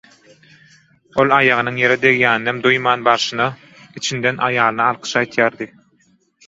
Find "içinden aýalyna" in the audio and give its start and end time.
4.03-4.91